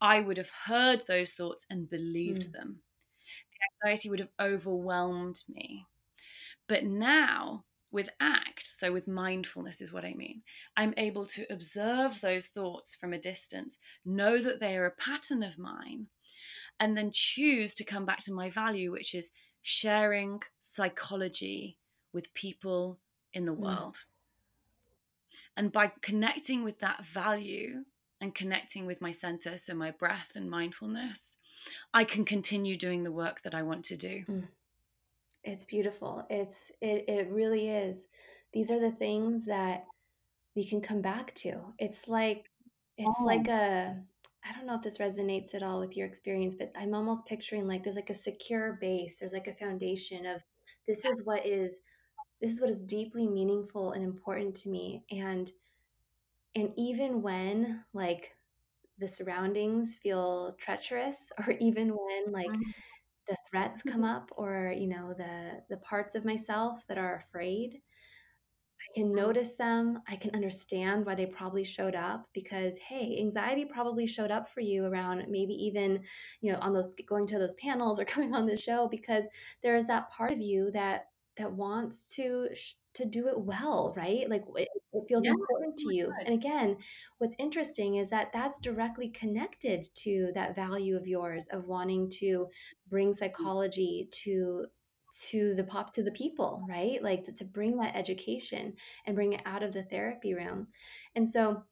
[0.00, 2.52] I would have heard those thoughts and believed mm.
[2.52, 2.80] them.
[3.52, 5.86] The anxiety would have overwhelmed me.
[6.68, 10.42] But now, with ACT, so with mindfulness is what I mean,
[10.76, 15.42] I'm able to observe those thoughts from a distance, know that they are a pattern
[15.42, 16.06] of mine,
[16.80, 19.30] and then choose to come back to my value, which is
[19.62, 21.78] sharing psychology
[22.12, 22.98] with people
[23.32, 23.58] in the mm.
[23.58, 23.94] world.
[23.94, 24.06] Mm.
[25.56, 27.84] And by connecting with that value
[28.20, 31.18] and connecting with my center, so my breath and mindfulness,
[31.92, 34.24] I can continue doing the work that I want to do.
[34.28, 34.48] Mm.
[35.44, 36.24] It's beautiful.
[36.30, 38.06] It's it it really is.
[38.52, 39.84] These are the things that
[40.54, 41.60] we can come back to.
[41.78, 42.48] It's like
[42.96, 43.24] it's oh.
[43.24, 43.96] like a
[44.44, 47.68] I don't know if this resonates at all with your experience, but I'm almost picturing
[47.68, 49.16] like there's like a secure base.
[49.18, 50.42] There's like a foundation of
[50.86, 51.78] this is what is
[52.40, 55.50] this is what is deeply meaningful and important to me and
[56.54, 58.32] and even when like
[58.98, 62.70] the surroundings feel treacherous or even when like mm-hmm.
[63.28, 67.80] the threats come up or you know the the parts of myself that are afraid
[68.94, 69.16] can mm-hmm.
[69.16, 70.00] notice them.
[70.08, 74.60] I can understand why they probably showed up because, hey, anxiety probably showed up for
[74.60, 76.00] you around maybe even,
[76.40, 79.24] you know, on those going to those panels or coming on the show because
[79.62, 81.06] there is that part of you that
[81.38, 82.48] that wants to
[82.94, 84.28] to do it well, right?
[84.28, 85.30] Like it, it feels yeah.
[85.30, 86.12] important to you.
[86.26, 86.76] And again,
[87.18, 92.48] what's interesting is that that's directly connected to that value of yours of wanting to
[92.90, 93.16] bring mm.
[93.16, 94.66] psychology to
[95.30, 97.02] to the pop to the people right?
[97.02, 98.72] Like to, to bring that education
[99.06, 100.68] and bring it out of the therapy room.
[101.16, 101.62] And so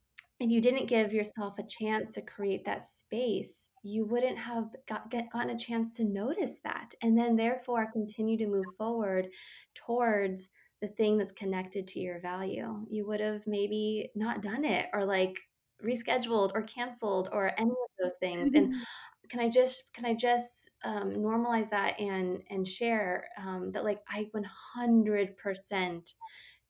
[0.40, 5.10] if you didn't give yourself a chance to create that space you wouldn't have got,
[5.10, 9.28] get, gotten a chance to notice that and then therefore continue to move forward
[9.74, 10.50] towards
[10.82, 12.86] the thing that's connected to your value.
[12.90, 15.38] You would have maybe not done it or like
[15.84, 18.74] rescheduled or canceled or any of those things and
[19.30, 24.00] can I just can I just um, normalize that and and share um, that like
[24.08, 26.12] I 100%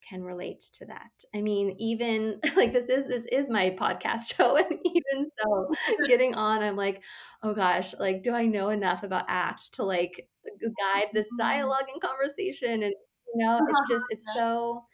[0.09, 1.11] can relate to that.
[1.35, 5.71] I mean, even like this is this is my podcast show, and even so,
[6.07, 7.03] getting on, I'm like,
[7.43, 10.29] oh gosh, like, do I know enough about ACT to like
[10.61, 11.39] guide this mm-hmm.
[11.49, 12.83] dialogue and conversation?
[12.83, 12.95] And
[13.35, 14.85] you know, it's just it's so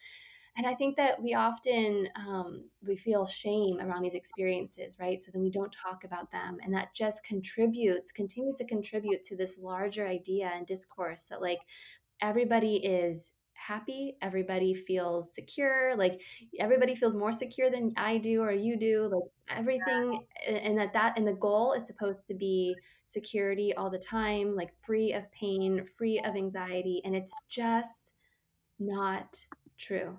[0.57, 5.21] and i think that we often um, we feel shame around these experiences right?
[5.21, 9.37] So then we don't talk about them and that just contributes continues to contribute to
[9.37, 11.61] this larger idea and discourse that like
[12.23, 16.21] everybody is happy everybody feels secure like
[16.61, 21.15] everybody feels more secure than i do or you do like everything and that that
[21.17, 25.85] and the goal is supposed to be security all the time like free of pain
[25.87, 28.13] free of anxiety and it's just
[28.79, 29.35] not
[29.79, 30.17] true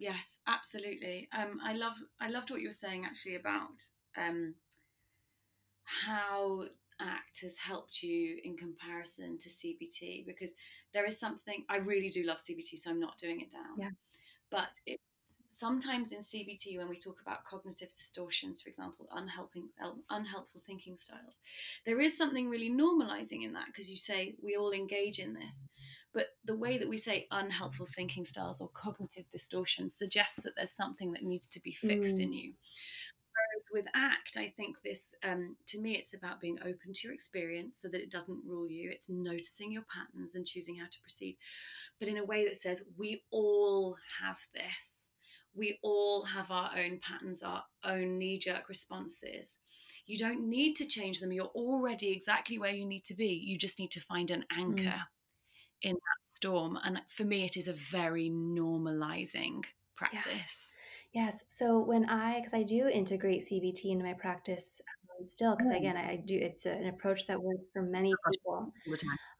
[0.00, 1.28] Yes, absolutely.
[1.36, 3.82] Um, I love I loved what you were saying actually about
[4.16, 4.54] um,
[5.84, 6.64] how
[6.98, 10.52] ACT has helped you in comparison to CBT because
[10.94, 13.76] there is something I really do love CBT, so I'm not doing it down.
[13.78, 13.90] Yeah.
[14.50, 15.02] But it's
[15.50, 19.68] sometimes in CBT when we talk about cognitive distortions, for example, unhelping,
[20.08, 21.34] unhelpful thinking styles,
[21.84, 25.56] there is something really normalizing in that because you say we all engage in this.
[26.12, 30.72] But the way that we say unhelpful thinking styles or cognitive distortions suggests that there's
[30.72, 32.22] something that needs to be fixed mm.
[32.22, 32.52] in you.
[33.32, 37.14] Whereas with ACT, I think this, um, to me, it's about being open to your
[37.14, 38.90] experience so that it doesn't rule you.
[38.90, 41.38] It's noticing your patterns and choosing how to proceed,
[42.00, 45.10] but in a way that says we all have this.
[45.54, 49.56] We all have our own patterns, our own knee jerk responses.
[50.06, 51.32] You don't need to change them.
[51.32, 53.28] You're already exactly where you need to be.
[53.28, 54.82] You just need to find an anchor.
[54.82, 55.02] Mm
[55.82, 56.78] in that storm.
[56.84, 59.62] And for me, it is a very normalizing
[59.96, 60.22] practice.
[60.26, 60.72] Yes.
[61.12, 61.44] Yes.
[61.48, 64.80] So when I, because I do integrate CBT into my practice
[65.18, 68.12] um, still, because again, I, I, do, it's a, an approach that works for many
[68.32, 68.72] people.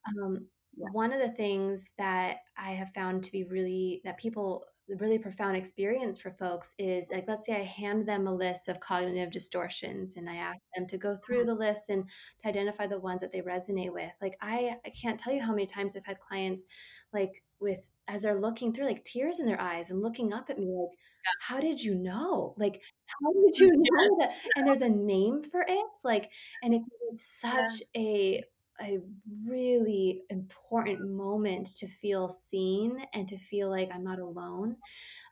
[0.09, 0.87] Um, yeah.
[0.92, 4.64] One of the things that I have found to be really, that people
[4.98, 8.81] really profound experience for folks is like let's say i hand them a list of
[8.81, 11.48] cognitive distortions and i ask them to go through mm-hmm.
[11.48, 12.05] the list and
[12.40, 15.53] to identify the ones that they resonate with like i i can't tell you how
[15.53, 16.64] many times i've had clients
[17.12, 20.59] like with as they're looking through like tears in their eyes and looking up at
[20.59, 21.46] me like yeah.
[21.46, 25.64] how did you know like how did you know that and there's a name for
[25.66, 26.29] it like
[26.62, 26.74] and
[27.12, 28.00] it's such yeah.
[28.00, 28.44] a
[28.83, 28.99] a
[29.47, 34.77] really important moment to feel seen and to feel like I'm not alone.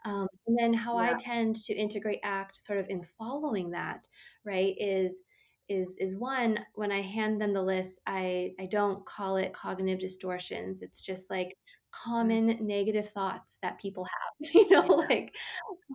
[0.05, 1.13] Um, and then how yeah.
[1.13, 4.07] I tend to integrate ACT sort of in following that,
[4.45, 5.21] right, is
[5.69, 10.01] is is one when I hand them the list, I I don't call it cognitive
[10.01, 10.83] distortions.
[10.83, 11.57] It's just like.
[11.91, 15.07] Common negative thoughts that people have, you know, yeah.
[15.17, 15.35] like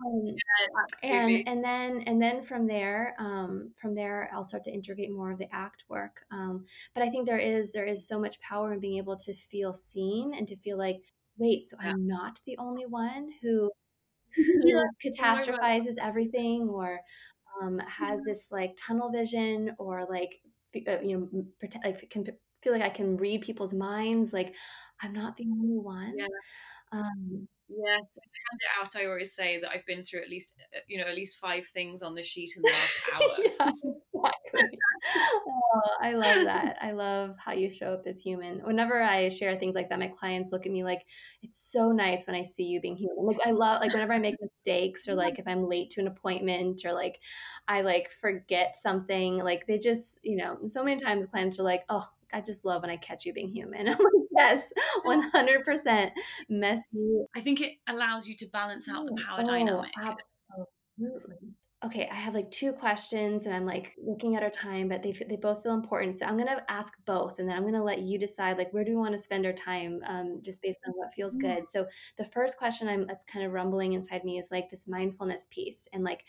[0.04, 4.72] um, yeah, and and then and then from there um, from there I'll start to
[4.72, 6.24] integrate more of the act work.
[6.30, 9.34] Um, but I think there is there is so much power in being able to
[9.34, 11.00] feel seen and to feel like
[11.38, 11.90] wait, so yeah.
[11.90, 13.70] I'm not the only one who
[14.36, 16.98] who catastrophizes everything or
[17.62, 20.40] um, has this like tunnel vision or like
[20.88, 21.44] uh, you know
[21.84, 22.26] like can
[22.64, 24.32] feel like I can read people's minds.
[24.32, 24.54] Like
[25.04, 26.14] I'm not the only one.
[26.16, 26.26] Yeah.
[26.92, 30.80] Um, to hand it out, I always say that I've been through at least, uh,
[30.86, 33.44] you know, at least five things on the sheet in the last hour.
[33.44, 33.72] yeah,
[34.14, 34.78] exactly.
[35.46, 36.76] Oh, I love that.
[36.80, 38.60] I love how you show up as human.
[38.64, 41.02] Whenever I share things like that, my clients look at me like,
[41.42, 43.26] it's so nice when I see you being human.
[43.26, 46.06] Like I love like whenever I make mistakes or like if I'm late to an
[46.06, 47.18] appointment or like
[47.68, 51.84] I like forget something, like they just, you know, so many times clients are like,
[51.88, 53.88] oh, I just love when I catch you being human.
[53.88, 54.72] I'm like, yes,
[55.06, 56.10] 100%
[56.48, 57.24] messy.
[57.34, 59.92] I think it allows you to balance out the power oh, dynamic.
[59.96, 61.54] Absolutely.
[61.84, 65.12] Okay, I have like two questions and I'm like looking at our time, but they,
[65.12, 66.14] they both feel important.
[66.14, 68.72] So I'm going to ask both and then I'm going to let you decide like
[68.72, 71.40] where do we want to spend our time um, just based on what feels Mm.
[71.40, 71.70] good.
[71.70, 75.46] So the first question I'm that's kind of rumbling inside me is like this mindfulness
[75.50, 76.24] piece and like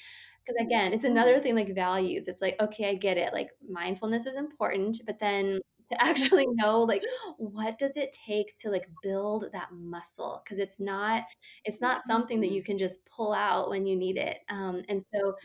[0.45, 2.27] because again, it's another thing like values.
[2.27, 3.31] It's like okay, I get it.
[3.31, 5.59] Like mindfulness is important, but then
[5.91, 7.03] to actually know like
[7.37, 10.41] what does it take to like build that muscle?
[10.43, 11.23] Because it's not
[11.63, 15.03] it's not something that you can just pull out when you need it um, and
[15.13, 15.35] so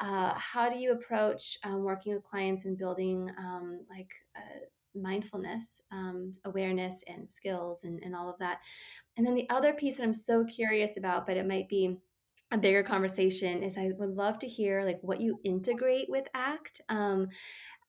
[0.00, 5.80] uh, how do you approach um, working with clients and building um, like uh, mindfulness
[5.92, 8.58] um, awareness and skills and, and all of that?
[9.16, 11.98] And then the other piece that i'm so curious about but it might be
[12.50, 16.80] a bigger conversation is i would love to hear like what you integrate with ACT
[16.88, 17.28] um,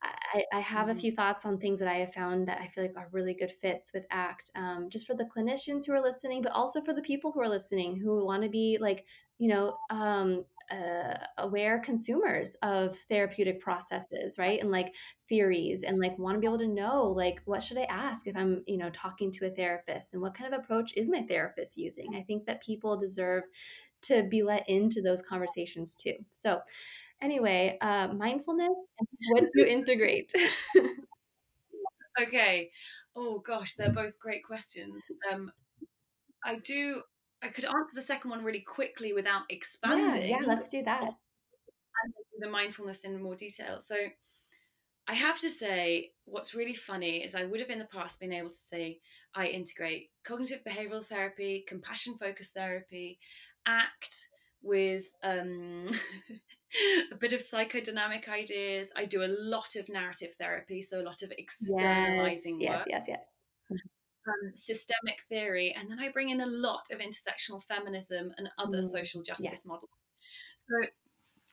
[0.04, 0.96] I, I, have a Mm-hmm.
[0.96, 3.52] few thoughts on things that I have found that I feel like are really good
[3.62, 7.02] fits with ACT, um, just for the clinicians who are listening, but also for the
[7.02, 9.06] people who are listening who want to be like,
[9.38, 14.60] you know, um, uh, aware consumers of therapeutic processes, right?
[14.62, 14.94] And like
[15.30, 18.36] theories, and like want to be able to know, like, what should I ask if
[18.36, 21.78] I'm, you know, talking to a therapist, and what kind of approach is my therapist
[21.78, 22.16] using?
[22.16, 23.44] I think that people deserve
[24.04, 26.16] to be let into those conversations too.
[26.32, 26.62] So,
[27.22, 30.34] Anyway, uh, mindfulness and what do you integrate?
[32.22, 32.70] okay.
[33.16, 35.04] Oh gosh, they're both great questions.
[35.32, 35.52] Um,
[36.44, 37.02] I do.
[37.42, 40.30] I could answer the second one really quickly without expanding.
[40.30, 41.02] Yeah, yeah, let's do that.
[41.02, 43.80] And the mindfulness in more detail.
[43.84, 43.96] So,
[45.08, 48.34] I have to say, what's really funny is I would have in the past been
[48.34, 49.00] able to say
[49.36, 53.20] I integrate cognitive behavioral therapy, compassion focused therapy,
[53.66, 54.30] ACT
[54.62, 55.88] with um,
[57.12, 58.90] a bit of psychodynamic ideas.
[58.96, 62.88] I do a lot of narrative therapy, so a lot of externalizing yes, work.
[62.90, 63.20] Yes, yes,
[63.70, 63.80] yes.
[64.26, 68.82] Um, systemic theory, and then I bring in a lot of intersectional feminism and other
[68.82, 69.68] mm, social justice yeah.
[69.68, 69.90] models.
[70.60, 70.90] So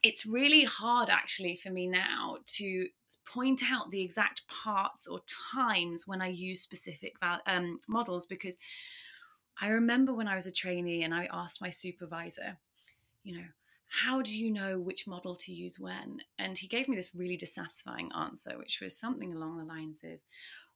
[0.03, 2.87] it's really hard actually for me now to
[3.27, 5.21] point out the exact parts or
[5.53, 7.15] times when I use specific
[7.47, 8.57] um, models because
[9.61, 12.57] I remember when I was a trainee and I asked my supervisor,
[13.25, 13.45] you know,
[13.91, 16.21] how do you know which model to use when?
[16.39, 20.19] And he gave me this really dissatisfying answer, which was something along the lines of,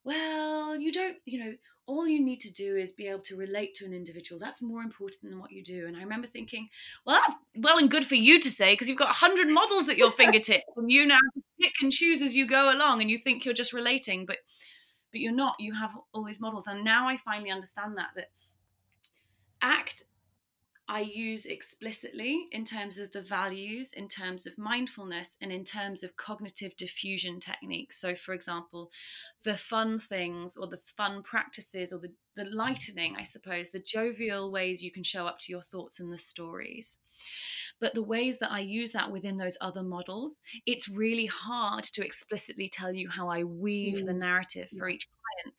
[0.03, 1.53] well, you don't, you know,
[1.87, 4.40] all you need to do is be able to relate to an individual.
[4.40, 5.87] That's more important than what you do.
[5.87, 6.68] And I remember thinking,
[7.07, 9.96] well, that's well and good for you to say because you've got 100 models at
[9.96, 11.18] your fingertips and you now
[11.61, 14.38] pick and choose as you go along and you think you're just relating, but
[15.12, 15.55] but you're not.
[15.61, 16.66] You have all these models.
[16.66, 18.31] And now I finally understand that that
[19.62, 20.05] ACT
[20.88, 26.03] I use explicitly in terms of the values, in terms of mindfulness, and in terms
[26.03, 28.01] of cognitive defusion techniques.
[28.01, 28.90] So, for example,
[29.44, 34.53] the fun things or the fun practices or the, the lightening, I suppose, the jovial
[34.53, 36.99] ways you can show up to your thoughts and the stories.
[37.85, 42.03] But the ways that I use that within those other models, it's really hard to
[42.03, 44.07] explicitly tell you how I weave mm.
[44.07, 45.55] the narrative for each client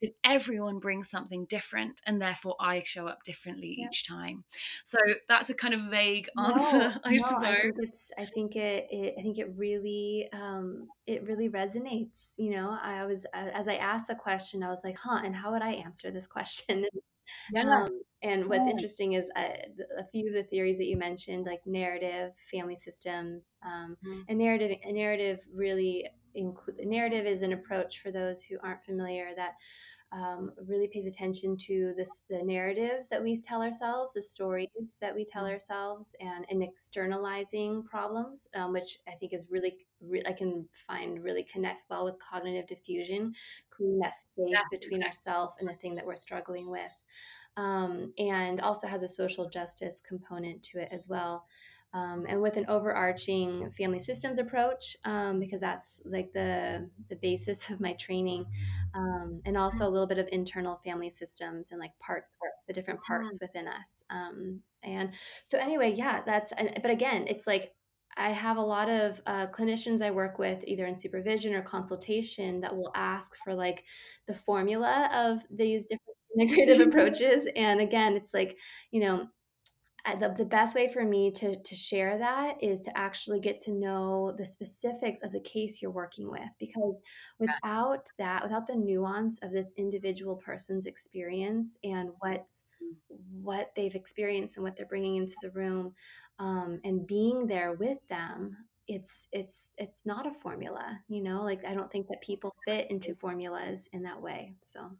[0.00, 3.88] because everyone brings something different and therefore I show up differently yeah.
[3.88, 4.44] each time.
[4.86, 4.96] So
[5.28, 6.62] that's a kind of vague answer,
[6.94, 7.44] no, I no, suppose.
[7.44, 12.30] I think it's I think it, it I think it really um it really resonates.
[12.38, 15.52] You know, I was as I asked the question, I was like, huh, and how
[15.52, 16.86] would I answer this question?
[17.52, 17.82] Yeah.
[17.82, 18.72] Um, and what's yeah.
[18.72, 19.42] interesting is uh,
[19.98, 24.20] a few of the theories that you mentioned, like narrative, family systems, um, mm-hmm.
[24.28, 24.76] and narrative.
[24.84, 29.52] A narrative really include narrative is an approach for those who aren't familiar that
[30.12, 34.68] um, really pays attention to this the narratives that we tell ourselves, the stories
[35.00, 35.52] that we tell mm-hmm.
[35.52, 41.22] ourselves, and, and externalizing problems, um, which I think is really re- I can find
[41.22, 43.32] really connects well with cognitive defusion,
[43.70, 44.62] creating that space yeah.
[44.70, 46.92] between ourselves and the thing that we're struggling with.
[47.56, 51.46] Um, and also has a social justice component to it as well.
[51.94, 57.70] Um, and with an overarching family systems approach, um, because that's like the the basis
[57.70, 58.44] of my training,
[58.94, 62.32] um, and also a little bit of internal family systems and like parts,
[62.66, 64.02] the different parts within us.
[64.10, 65.12] Um, and
[65.44, 66.52] so, anyway, yeah, that's.
[66.82, 67.72] But again, it's like
[68.16, 72.60] I have a lot of uh, clinicians I work with, either in supervision or consultation,
[72.60, 73.84] that will ask for like
[74.26, 77.46] the formula of these different integrative approaches.
[77.56, 78.56] And again, it's like,
[78.90, 79.26] you know,
[80.14, 83.72] the, the best way for me to, to share that is to actually get to
[83.72, 86.94] know the specifics of the case you're working with because
[87.40, 92.94] without that without the nuance of this individual person's experience and what's mm.
[93.42, 95.92] what they've experienced and what they're bringing into the room
[96.38, 98.56] um, and being there with them
[98.88, 102.88] it's it's it's not a formula you know like i don't think that people fit
[102.90, 104.90] into formulas in that way so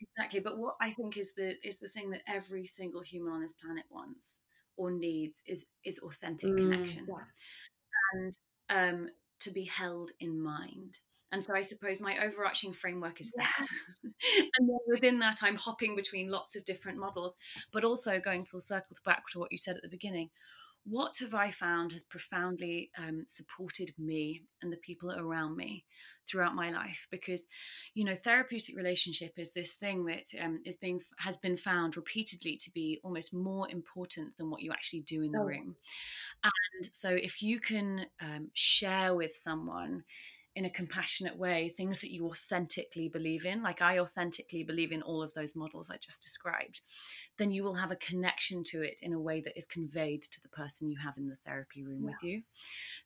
[0.00, 3.42] exactly but what i think is the is the thing that every single human on
[3.42, 4.40] this planet wants
[4.76, 7.14] or needs is is authentic mm, connection yeah.
[8.14, 8.38] and
[8.70, 9.08] um
[9.40, 10.96] to be held in mind.
[11.32, 13.66] And so i suppose my overarching framework is that.
[14.58, 17.36] And then within that i'm hopping between lots of different models
[17.72, 20.30] but also going full circle back to what you said at the beginning.
[20.84, 25.84] What have I found has profoundly um, supported me and the people around me
[26.30, 27.06] throughout my life?
[27.10, 27.44] Because,
[27.94, 32.56] you know, therapeutic relationship is this thing that um, is being has been found repeatedly
[32.58, 35.44] to be almost more important than what you actually do in the oh.
[35.44, 35.76] room.
[36.44, 40.04] And so, if you can um, share with someone
[40.56, 45.00] in a compassionate way things that you authentically believe in like i authentically believe in
[45.00, 46.80] all of those models i just described
[47.40, 50.42] then you will have a connection to it in a way that is conveyed to
[50.42, 52.10] the person you have in the therapy room yeah.
[52.10, 52.42] with you.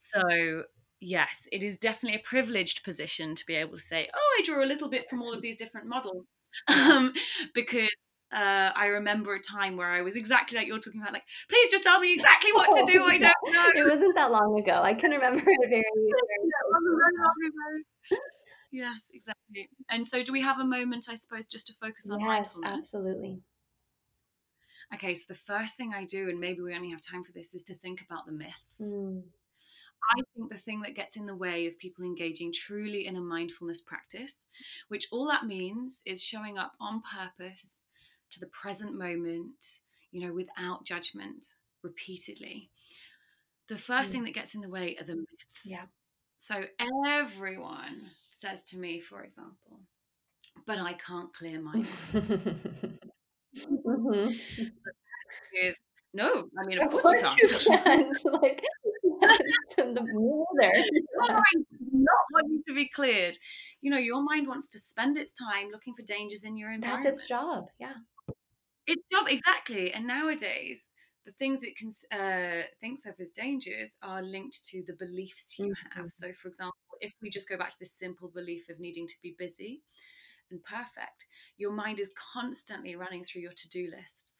[0.01, 0.65] So,
[1.05, 4.65] yes, it is definitely a privileged position to be able to say, oh, I draw
[4.65, 6.25] a little bit from all of these different models.
[6.69, 7.13] Um,
[7.55, 7.91] because
[8.33, 11.71] uh, I remember a time where I was exactly like you're talking about, like, please
[11.71, 13.05] just tell me exactly what to do.
[13.05, 13.71] I don't know.
[13.75, 14.81] It wasn't that long ago.
[14.83, 15.83] I can remember it very,
[18.11, 18.21] very
[18.73, 19.69] Yes, exactly.
[19.89, 22.79] And so, do we have a moment, I suppose, just to focus on yes, mindfulness?
[22.79, 23.41] absolutely
[24.95, 27.55] okay, so the first thing I do, and maybe we only have time for this,
[27.55, 28.81] is to think about the myths.
[28.81, 29.23] Mm.
[30.13, 33.21] I think the thing that gets in the way of people engaging truly in a
[33.21, 34.33] mindfulness practice,
[34.89, 37.79] which all that means is showing up on purpose
[38.33, 39.53] to the present moment,
[40.11, 41.47] you know, without judgment
[41.83, 42.71] repeatedly.
[43.69, 44.13] The first mm.
[44.13, 45.65] thing that gets in the way are the myths.
[45.65, 45.87] Yeah.
[46.39, 46.65] So
[47.11, 49.81] everyone says to me, for example,
[50.67, 51.83] but I can't clear my
[52.13, 52.99] mind.
[53.57, 54.31] Mm-hmm.
[56.13, 57.61] No, I mean, of, of course, course, you can't.
[57.61, 58.25] You can't.
[58.43, 58.63] like,
[59.95, 60.73] the more there.
[60.75, 63.37] Your mind not wanting to be cleared.
[63.81, 67.05] You know, your mind wants to spend its time looking for dangers in your environment.
[67.05, 67.67] That's its job.
[67.79, 67.95] Yeah.
[68.87, 69.93] Its job, exactly.
[69.93, 70.91] And nowadays,
[71.25, 75.67] the things it can, uh, thinks of as dangers are linked to the beliefs you
[75.67, 76.01] mm-hmm.
[76.01, 76.13] have.
[76.13, 79.15] So, for example, if we just go back to this simple belief of needing to
[79.23, 79.83] be busy,
[80.51, 81.27] and perfect.
[81.57, 84.34] Your mind is constantly running through your to do lists,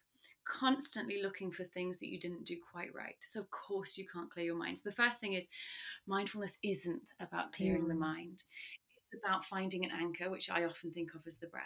[0.45, 3.15] constantly looking for things that you didn't do quite right.
[3.25, 4.77] So, of course, you can't clear your mind.
[4.77, 5.47] So, the first thing is
[6.07, 7.89] mindfulness isn't about clearing mm.
[7.89, 8.43] the mind,
[8.95, 11.63] it's about finding an anchor, which I often think of as the breath.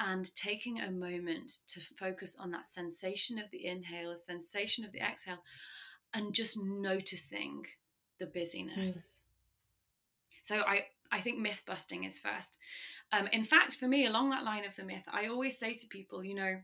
[0.00, 4.90] And taking a moment to focus on that sensation of the inhale, a sensation of
[4.90, 5.38] the exhale,
[6.12, 7.64] and just noticing
[8.18, 8.96] the busyness.
[8.96, 9.02] Mm.
[10.42, 12.58] So I, I think myth busting is first.
[13.12, 15.86] Um, in fact, for me, along that line of the myth, I always say to
[15.86, 16.56] people, you know,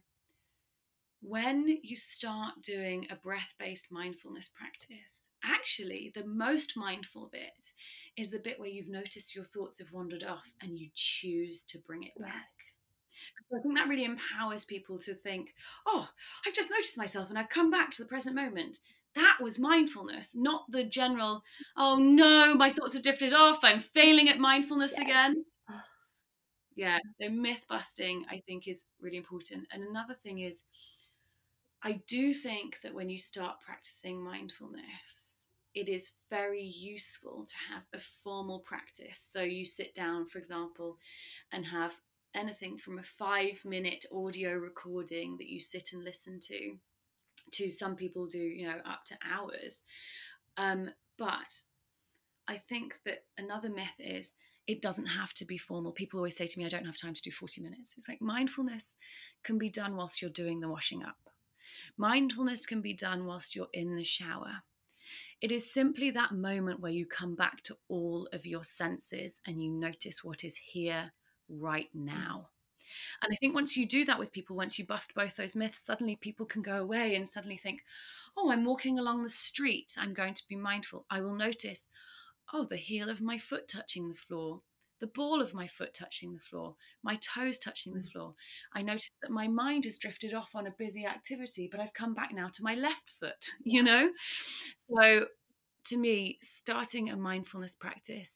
[1.21, 7.51] when you start doing a breath based mindfulness practice, actually, the most mindful bit
[8.17, 11.79] is the bit where you've noticed your thoughts have wandered off and you choose to
[11.87, 12.49] bring it back.
[13.55, 15.51] I think that really empowers people to think,
[15.87, 16.09] oh,
[16.47, 18.79] I've just noticed myself and I've come back to the present moment.
[19.15, 21.43] That was mindfulness, not the general,
[21.77, 23.59] oh no, my thoughts have drifted off.
[23.63, 25.03] I'm failing at mindfulness yes.
[25.03, 25.45] again
[26.77, 30.63] yeah so myth busting i think is really important and another thing is
[31.83, 37.83] i do think that when you start practicing mindfulness it is very useful to have
[37.95, 40.99] a formal practice so you sit down for example
[41.53, 41.93] and have
[42.35, 46.77] anything from a five minute audio recording that you sit and listen to
[47.53, 49.83] to some people do you know up to hours
[50.57, 51.53] um, but
[52.49, 54.35] i think that another myth is
[54.67, 55.91] it doesn't have to be formal.
[55.91, 57.91] People always say to me, I don't have time to do 40 minutes.
[57.99, 58.85] It's like mindfulness
[59.43, 61.30] can be done whilst you're doing the washing up.
[62.01, 64.63] Mindfulness can be done whilst you're in the shower.
[65.43, 69.63] It is simply that moment where you come back to all of your senses and
[69.63, 71.13] you notice what is here
[71.51, 72.49] right now.
[73.23, 75.85] And I think once you do that with people, once you bust both those myths,
[75.85, 77.81] suddenly people can go away and suddenly think,
[78.35, 79.93] oh, I'm walking along the street.
[79.99, 81.05] I'm going to be mindful.
[81.11, 81.87] I will notice,
[82.55, 84.63] oh, the heel of my foot touching the floor,
[85.01, 88.13] the ball of my foot touching the floor, my toes touching the mm.
[88.13, 88.35] floor.
[88.75, 92.15] I notice that my mind has drifted off on a busy activity, but I've come
[92.15, 94.11] back now to my left foot, you know?
[94.89, 95.27] So
[95.87, 98.31] to me, starting a mindfulness practice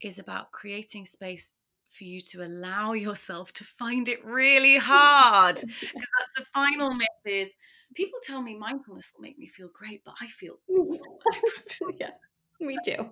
[0.00, 1.52] is about creating space
[1.96, 5.56] for you to allow yourself to find it really hard.
[5.80, 7.50] Because that's the final myth is
[7.94, 11.18] people tell me mindfulness will make me feel great, but I feel awful.
[12.00, 12.10] yeah,
[12.60, 13.10] me too.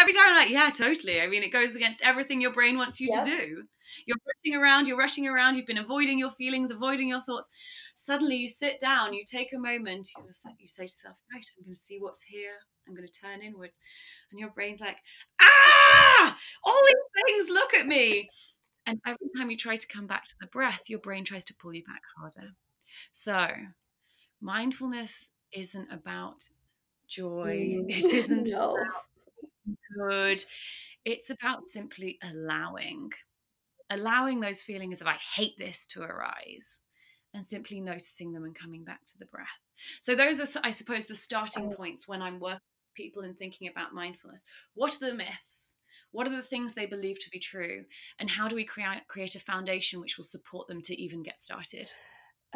[0.00, 1.20] Every time I'm like, yeah, totally.
[1.20, 3.24] I mean, it goes against everything your brain wants you yep.
[3.24, 3.62] to do.
[4.06, 7.48] You're rushing around, you're rushing around, you've been avoiding your feelings, avoiding your thoughts.
[7.96, 10.24] Suddenly you sit down, you take a moment, you,
[10.58, 12.52] you say to yourself, right, I'm going to see what's here,
[12.86, 13.76] I'm going to turn inwards.
[14.30, 14.96] And your brain's like,
[15.40, 18.30] ah, all these things, look at me.
[18.86, 21.54] And every time you try to come back to the breath, your brain tries to
[21.60, 22.50] pull you back harder.
[23.12, 23.48] So,
[24.40, 25.12] mindfulness
[25.52, 26.48] isn't about
[27.08, 27.84] joy, mm.
[27.88, 28.72] it isn't no.
[28.72, 29.04] about
[29.96, 30.44] good.
[31.04, 33.10] It's about simply allowing,
[33.90, 36.80] allowing those feelings of I hate this to arise
[37.32, 39.46] and simply noticing them and coming back to the breath.
[40.02, 41.76] So, those are, I suppose, the starting oh.
[41.76, 44.44] points when I'm working with people and thinking about mindfulness.
[44.74, 45.76] What are the myths?
[46.12, 47.84] What are the things they believe to be true?
[48.18, 51.40] And how do we create, create a foundation which will support them to even get
[51.40, 51.90] started?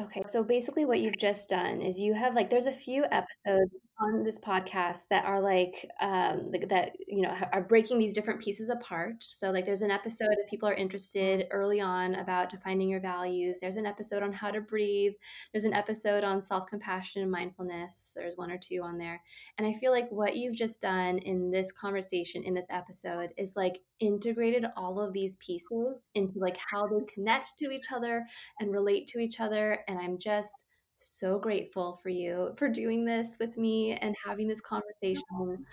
[0.01, 3.71] Okay, so basically what you've just done is you have like there's a few episodes
[4.01, 8.69] on this podcast that are like um that you know are breaking these different pieces
[8.69, 9.17] apart.
[9.21, 13.59] So like there's an episode if people are interested early on about defining your values.
[13.61, 15.13] There's an episode on how to breathe.
[15.53, 18.13] There's an episode on self-compassion and mindfulness.
[18.17, 19.23] There's one or two on there.
[19.59, 23.55] And I feel like what you've just done in this conversation in this episode is
[23.55, 28.27] like integrated all of these pieces into like how they connect to each other
[28.59, 30.65] and relate to each other and I'm just
[30.99, 35.67] so grateful for you for doing this with me and having this conversation.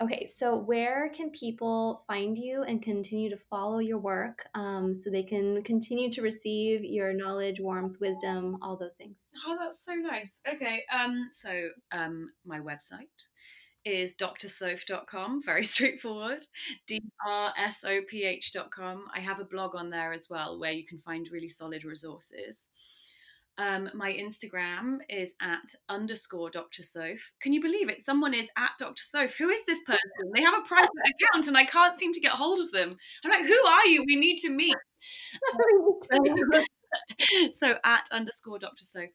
[0.00, 5.10] Okay, so where can people find you and continue to follow your work um, so
[5.10, 9.26] they can continue to receive your knowledge, warmth, wisdom, all those things?
[9.46, 10.32] Oh, that's so nice.
[10.48, 13.26] Okay, um, so um, my website
[13.84, 16.46] is drsoph.com, very straightforward,
[16.86, 17.44] D-R-S-O-P-H.com.
[19.14, 22.68] I have a blog on there as well where you can find really solid resources.
[23.58, 26.82] Um, my Instagram is at underscore Dr.
[26.82, 27.32] Soph.
[27.40, 28.02] Can you believe it?
[28.02, 29.02] Someone is at Dr.
[29.02, 29.34] Soph.
[29.34, 30.32] Who is this person?
[30.34, 32.96] They have a private account and I can't seem to get hold of them.
[33.24, 34.04] I'm like, who are you?
[34.06, 34.74] We need to meet.
[37.54, 38.84] so at underscore Dr.
[38.84, 39.10] Soph.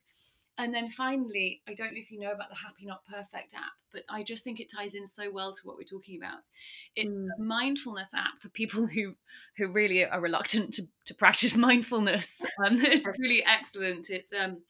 [0.60, 3.74] And then finally, I don't know if you know about the Happy Not Perfect app,
[3.94, 6.40] but I just think it ties in so well to what we're talking about.
[6.96, 7.28] It's mm.
[7.38, 9.14] a mindfulness app for people who
[9.58, 12.42] who really are reluctant to, to practice mindfulness.
[12.66, 14.10] Um, it's really excellent.
[14.10, 14.64] It's um,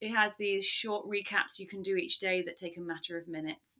[0.00, 3.28] it has these short recaps you can do each day that take a matter of
[3.28, 3.78] minutes,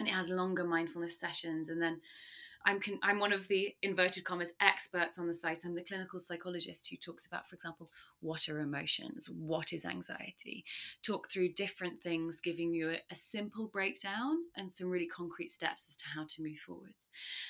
[0.00, 2.00] and it has longer mindfulness sessions, and then
[2.66, 5.64] I'm con- I'm one of the inverted commas experts on the site.
[5.64, 7.88] I'm the clinical psychologist who talks about, for example,
[8.20, 10.64] what are emotions, what is anxiety,
[11.02, 15.86] talk through different things, giving you a, a simple breakdown and some really concrete steps
[15.88, 17.08] as to how to move forwards.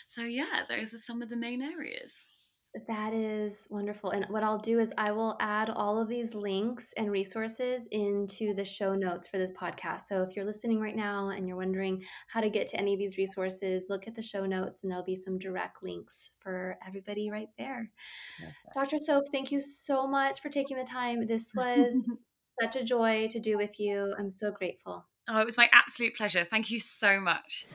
[0.09, 2.13] So yeah, those are some of the main areas.
[2.87, 4.11] That is wonderful.
[4.11, 8.55] And what I'll do is I will add all of these links and resources into
[8.55, 10.03] the show notes for this podcast.
[10.09, 13.01] So if you're listening right now and you're wondering how to get to any of
[13.01, 17.29] these resources, look at the show notes and there'll be some direct links for everybody
[17.29, 17.91] right there.
[18.39, 18.75] Perfect.
[18.75, 18.99] Dr.
[19.01, 21.27] Soph, thank you so much for taking the time.
[21.27, 22.01] This was
[22.63, 24.15] such a joy to do with you.
[24.17, 25.05] I'm so grateful.
[25.29, 26.47] Oh, it was my absolute pleasure.
[26.49, 27.67] Thank you so much.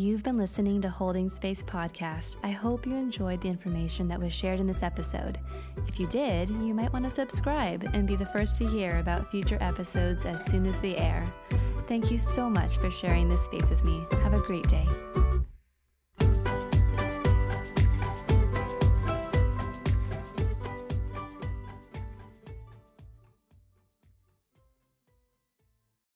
[0.00, 2.36] You've been listening to Holding Space Podcast.
[2.42, 5.38] I hope you enjoyed the information that was shared in this episode.
[5.86, 9.30] If you did, you might want to subscribe and be the first to hear about
[9.30, 11.30] future episodes as soon as they air.
[11.86, 14.02] Thank you so much for sharing this space with me.
[14.22, 14.88] Have a great day.